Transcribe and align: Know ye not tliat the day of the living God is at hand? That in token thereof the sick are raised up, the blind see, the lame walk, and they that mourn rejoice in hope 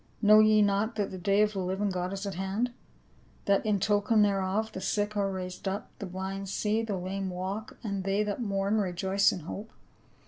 Know 0.19 0.39
ye 0.39 0.63
not 0.63 0.95
tliat 0.95 1.11
the 1.11 1.19
day 1.19 1.43
of 1.43 1.53
the 1.53 1.59
living 1.59 1.91
God 1.91 2.11
is 2.11 2.25
at 2.25 2.33
hand? 2.33 2.71
That 3.45 3.63
in 3.63 3.79
token 3.79 4.23
thereof 4.23 4.71
the 4.71 4.81
sick 4.81 5.15
are 5.15 5.31
raised 5.31 5.67
up, 5.67 5.91
the 5.99 6.07
blind 6.07 6.49
see, 6.49 6.81
the 6.81 6.97
lame 6.97 7.29
walk, 7.29 7.77
and 7.83 8.03
they 8.03 8.23
that 8.23 8.41
mourn 8.41 8.79
rejoice 8.81 9.31
in 9.31 9.41
hope 9.41 9.71